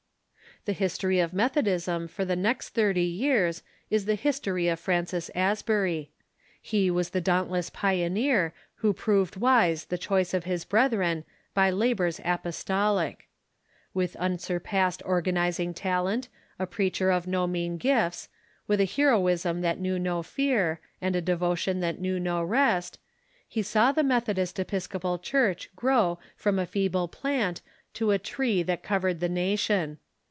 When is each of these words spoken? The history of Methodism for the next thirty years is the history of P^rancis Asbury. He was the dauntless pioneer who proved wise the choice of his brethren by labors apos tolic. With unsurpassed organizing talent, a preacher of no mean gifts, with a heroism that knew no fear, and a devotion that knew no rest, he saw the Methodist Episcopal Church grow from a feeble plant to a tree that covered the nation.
The 0.65 0.73
history 0.73 1.19
of 1.19 1.33
Methodism 1.33 2.07
for 2.07 2.23
the 2.23 2.35
next 2.35 2.69
thirty 2.75 3.01
years 3.01 3.63
is 3.89 4.05
the 4.05 4.13
history 4.13 4.67
of 4.67 4.79
P^rancis 4.79 5.31
Asbury. 5.33 6.11
He 6.61 6.91
was 6.91 7.09
the 7.09 7.19
dauntless 7.21 7.71
pioneer 7.71 8.53
who 8.75 8.93
proved 8.93 9.37
wise 9.37 9.85
the 9.85 9.97
choice 9.97 10.35
of 10.35 10.43
his 10.43 10.63
brethren 10.63 11.23
by 11.55 11.71
labors 11.71 12.19
apos 12.19 12.63
tolic. 12.63 13.21
With 13.95 14.15
unsurpassed 14.17 15.01
organizing 15.03 15.73
talent, 15.73 16.27
a 16.59 16.67
preacher 16.67 17.09
of 17.09 17.25
no 17.25 17.47
mean 17.47 17.77
gifts, 17.77 18.29
with 18.67 18.79
a 18.79 18.85
heroism 18.85 19.61
that 19.61 19.79
knew 19.79 19.97
no 19.97 20.21
fear, 20.21 20.79
and 21.01 21.15
a 21.15 21.21
devotion 21.21 21.79
that 21.79 21.99
knew 21.99 22.19
no 22.19 22.43
rest, 22.43 22.99
he 23.47 23.63
saw 23.63 23.91
the 23.91 24.03
Methodist 24.03 24.59
Episcopal 24.59 25.17
Church 25.17 25.71
grow 25.75 26.19
from 26.35 26.59
a 26.59 26.67
feeble 26.67 27.07
plant 27.07 27.61
to 27.95 28.11
a 28.11 28.19
tree 28.19 28.61
that 28.61 28.83
covered 28.83 29.21
the 29.21 29.27
nation. 29.29 29.97